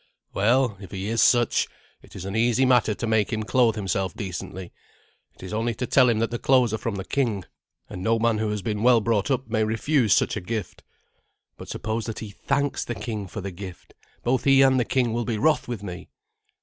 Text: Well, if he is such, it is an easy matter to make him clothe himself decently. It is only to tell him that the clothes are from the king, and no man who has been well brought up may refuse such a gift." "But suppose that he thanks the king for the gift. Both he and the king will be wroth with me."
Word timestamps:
Well, 0.33 0.77
if 0.81 0.89
he 0.89 1.09
is 1.09 1.21
such, 1.21 1.67
it 2.01 2.15
is 2.15 2.25
an 2.25 2.35
easy 2.35 2.65
matter 2.65 2.95
to 2.95 3.05
make 3.05 3.31
him 3.31 3.43
clothe 3.43 3.75
himself 3.75 4.15
decently. 4.15 4.73
It 5.35 5.43
is 5.43 5.53
only 5.53 5.75
to 5.75 5.85
tell 5.85 6.09
him 6.09 6.17
that 6.17 6.31
the 6.31 6.39
clothes 6.39 6.73
are 6.73 6.79
from 6.79 6.95
the 6.95 7.05
king, 7.05 7.43
and 7.87 8.01
no 8.01 8.17
man 8.17 8.39
who 8.39 8.49
has 8.49 8.63
been 8.63 8.81
well 8.81 8.99
brought 8.99 9.29
up 9.29 9.47
may 9.47 9.63
refuse 9.63 10.15
such 10.15 10.35
a 10.35 10.41
gift." 10.41 10.83
"But 11.55 11.69
suppose 11.69 12.07
that 12.07 12.17
he 12.17 12.31
thanks 12.31 12.83
the 12.83 12.95
king 12.95 13.27
for 13.27 13.41
the 13.41 13.51
gift. 13.51 13.93
Both 14.23 14.43
he 14.45 14.63
and 14.63 14.79
the 14.79 14.85
king 14.85 15.13
will 15.13 15.23
be 15.23 15.37
wroth 15.37 15.67
with 15.67 15.83
me." 15.83 16.09